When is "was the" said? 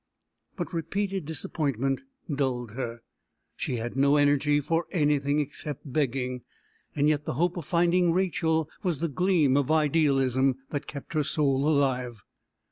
8.81-9.07